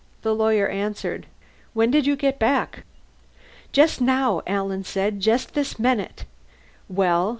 [0.23, 1.27] The lawyer answered.
[1.73, 2.85] "When did you get back?"
[3.71, 5.19] "Just now," Alan said.
[5.19, 6.25] "Just this minute."
[6.89, 7.29] "Well?